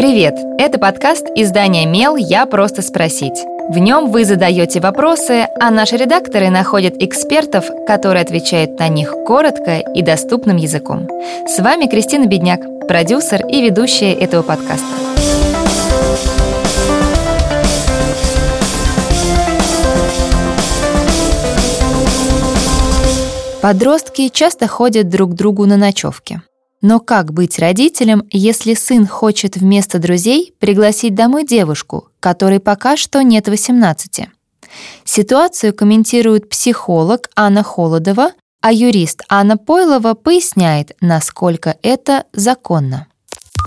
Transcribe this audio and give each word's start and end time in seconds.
Привет! 0.00 0.34
Это 0.56 0.78
подкаст 0.78 1.26
издания 1.34 1.84
«Мел. 1.84 2.16
Я 2.16 2.46
просто 2.46 2.80
спросить». 2.80 3.44
В 3.68 3.76
нем 3.76 4.10
вы 4.10 4.24
задаете 4.24 4.80
вопросы, 4.80 5.46
а 5.60 5.70
наши 5.70 5.98
редакторы 5.98 6.48
находят 6.48 6.94
экспертов, 7.02 7.66
которые 7.86 8.22
отвечают 8.22 8.78
на 8.78 8.88
них 8.88 9.12
коротко 9.26 9.76
и 9.76 10.00
доступным 10.00 10.56
языком. 10.56 11.06
С 11.46 11.58
вами 11.58 11.84
Кристина 11.84 12.24
Бедняк, 12.24 12.62
продюсер 12.88 13.46
и 13.46 13.60
ведущая 13.60 14.14
этого 14.14 14.40
подкаста. 14.40 14.86
Подростки 23.60 24.30
часто 24.30 24.66
ходят 24.66 25.10
друг 25.10 25.32
к 25.32 25.34
другу 25.34 25.66
на 25.66 25.76
ночевки. 25.76 26.40
Но 26.82 26.98
как 26.98 27.32
быть 27.32 27.58
родителем, 27.58 28.26
если 28.30 28.74
сын 28.74 29.06
хочет 29.06 29.56
вместо 29.56 29.98
друзей 29.98 30.54
пригласить 30.58 31.14
домой 31.14 31.44
девушку, 31.44 32.08
которой 32.20 32.58
пока 32.58 32.96
что 32.96 33.22
нет 33.22 33.48
18? 33.48 34.28
Ситуацию 35.04 35.74
комментирует 35.74 36.48
психолог 36.48 37.28
Анна 37.36 37.62
Холодова, 37.62 38.32
а 38.62 38.72
юрист 38.72 39.22
Анна 39.28 39.58
Пойлова 39.58 40.14
поясняет, 40.14 40.96
насколько 41.00 41.76
это 41.82 42.24
законно. 42.32 43.06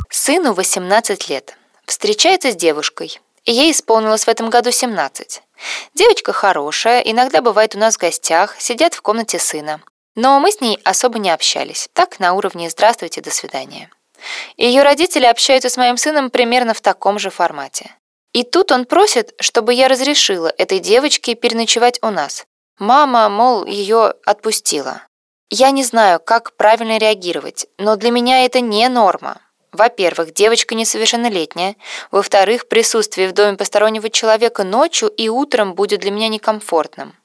Сыну 0.09 0.53
18 0.53 1.29
лет. 1.29 1.57
Встречается 1.85 2.51
с 2.51 2.55
девушкой. 2.55 3.19
Ей 3.45 3.71
исполнилось 3.71 4.23
в 4.23 4.27
этом 4.29 4.49
году 4.49 4.71
17. 4.71 5.41
Девочка 5.93 6.31
хорошая, 6.31 7.01
иногда 7.01 7.41
бывает 7.41 7.75
у 7.75 7.79
нас 7.79 7.95
в 7.95 7.99
гостях, 7.99 8.55
сидят 8.59 8.93
в 8.93 9.01
комнате 9.01 9.37
сына. 9.37 9.81
Но 10.15 10.39
мы 10.39 10.51
с 10.51 10.61
ней 10.61 10.79
особо 10.83 11.19
не 11.19 11.29
общались. 11.29 11.89
Так, 11.93 12.19
на 12.19 12.33
уровне 12.33 12.69
«здравствуйте, 12.69 13.21
до 13.21 13.31
свидания». 13.31 13.89
Ее 14.57 14.83
родители 14.83 15.25
общаются 15.25 15.69
с 15.69 15.77
моим 15.77 15.97
сыном 15.97 16.29
примерно 16.29 16.73
в 16.73 16.81
таком 16.81 17.19
же 17.19 17.29
формате. 17.29 17.91
И 18.31 18.43
тут 18.43 18.71
он 18.71 18.85
просит, 18.85 19.33
чтобы 19.39 19.73
я 19.73 19.87
разрешила 19.87 20.53
этой 20.57 20.79
девочке 20.79 21.35
переночевать 21.35 21.99
у 22.01 22.09
нас. 22.09 22.45
Мама, 22.79 23.29
мол, 23.29 23.65
ее 23.65 24.13
отпустила. 24.25 25.03
Я 25.49 25.71
не 25.71 25.83
знаю, 25.83 26.19
как 26.19 26.55
правильно 26.55 26.97
реагировать, 26.97 27.67
но 27.77 27.95
для 27.95 28.09
меня 28.09 28.45
это 28.45 28.59
не 28.59 28.87
норма. 28.89 29.39
Во-первых, 29.71 30.33
девочка 30.33 30.73
несовершеннолетняя. 30.73 31.75
Во-вторых, 32.11 32.67
присутствие 32.67 33.27
в 33.27 33.33
доме 33.33 33.57
постороннего 33.57 34.09
человека 34.09 34.63
ночью 34.63 35.09
и 35.09 35.29
утром 35.29 35.73
будет 35.73 36.01
для 36.01 36.11
меня 36.11 36.27
некомфортным. 36.27 37.15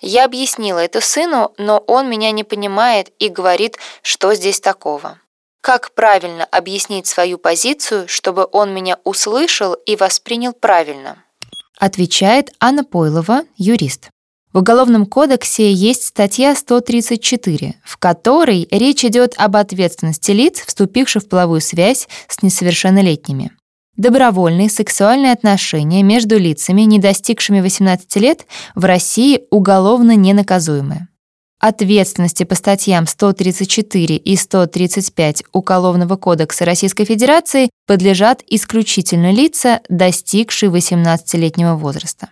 Я 0.00 0.24
объяснила 0.24 0.78
это 0.78 1.00
сыну, 1.00 1.52
но 1.58 1.78
он 1.86 2.08
меня 2.08 2.30
не 2.30 2.44
понимает 2.44 3.10
и 3.18 3.28
говорит, 3.28 3.76
что 4.02 4.34
здесь 4.34 4.60
такого. 4.60 5.18
Как 5.60 5.92
правильно 5.92 6.44
объяснить 6.44 7.06
свою 7.06 7.36
позицию, 7.36 8.08
чтобы 8.08 8.48
он 8.50 8.72
меня 8.72 8.98
услышал 9.04 9.74
и 9.74 9.96
воспринял 9.96 10.52
правильно? 10.52 11.24
Отвечает 11.78 12.50
Анна 12.60 12.84
Пойлова, 12.84 13.42
юрист. 13.56 14.08
В 14.52 14.58
Уголовном 14.58 15.04
кодексе 15.04 15.70
есть 15.70 16.06
статья 16.06 16.54
134, 16.54 17.74
в 17.84 17.96
которой 17.98 18.66
речь 18.70 19.04
идет 19.04 19.34
об 19.36 19.56
ответственности 19.56 20.30
лиц, 20.30 20.62
вступивших 20.66 21.24
в 21.24 21.28
половую 21.28 21.60
связь 21.60 22.08
с 22.28 22.42
несовершеннолетними. 22.42 23.52
Добровольные 23.98 24.70
сексуальные 24.70 25.32
отношения 25.32 26.04
между 26.04 26.38
лицами, 26.38 26.82
не 26.82 27.00
достигшими 27.00 27.60
18 27.60 28.16
лет, 28.16 28.46
в 28.76 28.84
России 28.84 29.42
уголовно 29.50 30.14
ненаказуемы. 30.14 31.08
Ответственности 31.58 32.44
по 32.44 32.54
статьям 32.54 33.08
134 33.08 34.16
и 34.16 34.36
135 34.36 35.42
Уголовного 35.52 36.14
кодекса 36.14 36.64
Российской 36.64 37.06
Федерации 37.06 37.70
подлежат 37.88 38.44
исключительно 38.46 39.32
лица, 39.32 39.80
достигшие 39.88 40.70
18-летнего 40.70 41.74
возраста. 41.74 42.28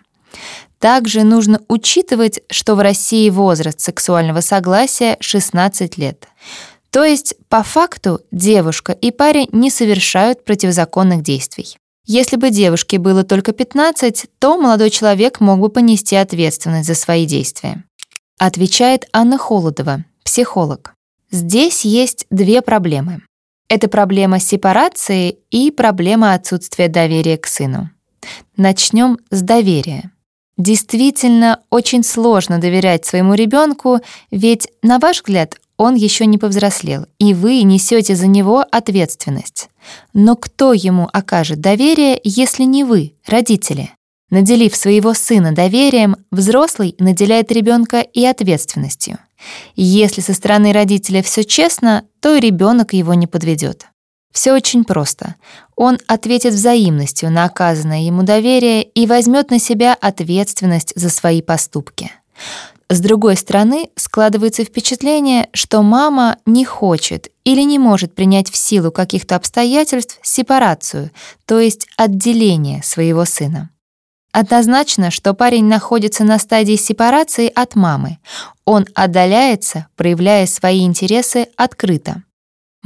Также 0.79 1.23
нужно 1.23 1.59
учитывать, 1.67 2.39
что 2.49 2.75
в 2.75 2.79
России 2.79 3.29
возраст 3.29 3.81
сексуального 3.81 4.39
согласия 4.39 5.17
16 5.19 5.97
лет. 5.97 6.29
То 6.97 7.05
есть, 7.05 7.35
по 7.47 7.61
факту, 7.61 8.21
девушка 8.31 8.91
и 8.91 9.11
парень 9.11 9.49
не 9.51 9.69
совершают 9.69 10.43
противозаконных 10.43 11.21
действий. 11.21 11.77
Если 12.07 12.37
бы 12.37 12.49
девушке 12.49 12.97
было 12.97 13.23
только 13.23 13.51
15, 13.51 14.25
то 14.39 14.57
молодой 14.57 14.89
человек 14.89 15.39
мог 15.39 15.59
бы 15.59 15.69
понести 15.69 16.15
ответственность 16.15 16.87
за 16.87 16.95
свои 16.95 17.27
действия. 17.27 17.83
Отвечает 18.39 19.07
Анна 19.13 19.37
Холодова, 19.37 20.05
психолог. 20.23 20.95
Здесь 21.29 21.85
есть 21.85 22.25
две 22.31 22.63
проблемы. 22.63 23.21
Это 23.69 23.89
проблема 23.89 24.39
сепарации 24.39 25.37
и 25.51 25.69
проблема 25.69 26.33
отсутствия 26.33 26.87
доверия 26.87 27.37
к 27.37 27.45
сыну. 27.45 27.91
Начнем 28.55 29.19
с 29.29 29.43
доверия. 29.43 30.11
Действительно, 30.57 31.61
очень 31.69 32.03
сложно 32.03 32.57
доверять 32.57 33.05
своему 33.05 33.35
ребенку, 33.35 33.99
ведь, 34.31 34.67
на 34.81 34.97
ваш 34.97 35.17
взгляд, 35.17 35.57
он 35.77 35.95
еще 35.95 36.25
не 36.25 36.37
повзрослел, 36.37 37.05
и 37.19 37.33
вы 37.33 37.61
несете 37.63 38.15
за 38.15 38.27
него 38.27 38.65
ответственность. 38.71 39.69
Но 40.13 40.35
кто 40.35 40.73
ему 40.73 41.07
окажет 41.13 41.61
доверие, 41.61 42.19
если 42.23 42.63
не 42.63 42.83
вы, 42.83 43.13
родители? 43.25 43.91
Наделив 44.29 44.75
своего 44.75 45.13
сына 45.13 45.53
доверием, 45.53 46.17
взрослый 46.31 46.95
наделяет 46.99 47.51
ребенка 47.51 48.01
и 48.01 48.25
ответственностью. 48.25 49.19
Если 49.75 50.21
со 50.21 50.33
стороны 50.33 50.73
родителя 50.73 51.21
все 51.23 51.43
честно, 51.43 52.03
то 52.19 52.35
и 52.35 52.39
ребенок 52.41 52.93
его 52.93 53.13
не 53.13 53.27
подведет. 53.27 53.85
Все 54.33 54.53
очень 54.53 54.83
просто. 54.83 55.35
Он 55.75 55.97
ответит 56.07 56.53
взаимностью 56.53 57.31
на 57.31 57.45
оказанное 57.45 58.01
ему 58.01 58.23
доверие 58.23 58.83
и 58.83 59.07
возьмет 59.07 59.49
на 59.49 59.59
себя 59.59 59.97
ответственность 59.99 60.93
за 60.95 61.09
свои 61.09 61.41
поступки. 61.41 62.11
С 62.89 63.01
другой 63.01 63.35
стороны, 63.35 63.89
складывается 63.95 64.63
впечатление, 64.63 65.49
что 65.53 65.81
мама 65.81 66.37
не 66.45 66.63
хочет 66.63 67.29
или 67.43 67.61
не 67.61 67.79
может 67.79 68.15
принять 68.15 68.49
в 68.49 68.55
силу 68.55 68.91
каких-то 68.91 69.35
обстоятельств 69.35 70.19
сепарацию, 70.23 71.11
то 71.45 71.59
есть 71.59 71.87
отделение 71.97 72.81
своего 72.83 73.25
сына. 73.25 73.71
Однозначно, 74.31 75.11
что 75.11 75.33
парень 75.33 75.65
находится 75.65 76.23
на 76.23 76.39
стадии 76.39 76.75
сепарации 76.75 77.51
от 77.53 77.75
мамы. 77.75 78.19
Он 78.63 78.85
отдаляется, 78.93 79.87
проявляя 79.95 80.45
свои 80.45 80.85
интересы 80.85 81.47
открыто. 81.57 82.23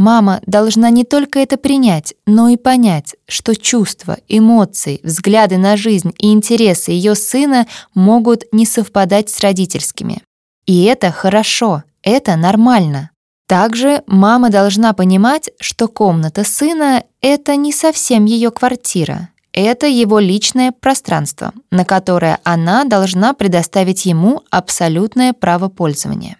Мама 0.02 0.42
должна 0.48 0.90
не 0.90 1.04
только 1.04 1.38
это 1.38 1.58
принять, 1.58 2.16
но 2.26 2.50
и 2.50 2.58
понять, 2.58 3.14
что 3.28 3.56
чувства, 3.56 4.18
эмоции, 4.28 5.00
взгляды 5.04 5.60
на 5.60 5.78
жизнь 5.78 6.12
и 6.18 6.32
интересы 6.32 6.90
ее 6.90 7.14
сына 7.14 7.68
могут 7.94 8.52
не 8.52 8.66
совпадать 8.66 9.30
с 9.30 9.40
родительскими. 9.42 10.24
И 10.66 10.86
это 10.86 11.12
хорошо, 11.12 11.84
это 12.02 12.36
нормально. 12.36 13.12
Также 13.48 14.02
мама 14.08 14.50
должна 14.50 14.94
понимать, 14.94 15.52
что 15.60 15.88
комната 15.88 16.44
сына— 16.46 17.04
это 17.22 17.56
не 17.56 17.72
совсем 17.72 18.26
ее 18.26 18.50
квартира. 18.50 19.30
Это 19.54 19.86
его 19.86 20.18
личное 20.18 20.72
пространство, 20.72 21.54
на 21.70 21.86
которое 21.86 22.40
она 22.44 22.86
должна 22.86 23.36
предоставить 23.36 24.08
ему 24.08 24.42
абсолютное 24.50 25.34
право 25.34 25.70
пользования. 25.70 26.38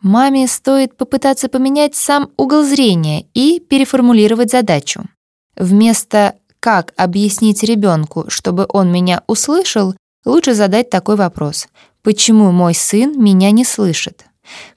Маме 0.00 0.46
стоит 0.48 0.96
попытаться 0.96 1.48
поменять 1.48 1.94
сам 1.94 2.30
угол 2.36 2.64
зрения 2.64 3.26
и 3.34 3.60
переформулировать 3.60 4.50
задачу. 4.50 5.04
Вместо 5.56 6.34
«как 6.60 6.92
объяснить 6.96 7.62
ребенку, 7.62 8.26
чтобы 8.28 8.66
он 8.68 8.90
меня 8.90 9.22
услышал», 9.26 9.94
лучше 10.24 10.54
задать 10.54 10.90
такой 10.90 11.16
вопрос 11.16 11.68
«почему 12.02 12.50
мой 12.52 12.74
сын 12.74 13.22
меня 13.22 13.50
не 13.50 13.64
слышит?». 13.64 14.24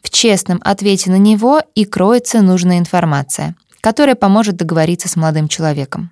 В 0.01 0.09
честном 0.09 0.59
ответе 0.63 1.09
на 1.09 1.17
него 1.17 1.61
и 1.73 1.85
кроется 1.85 2.41
нужная 2.41 2.77
информация, 2.77 3.55
которая 3.81 4.15
поможет 4.15 4.55
договориться 4.55 5.09
с 5.09 5.15
молодым 5.15 5.47
человеком. 5.47 6.11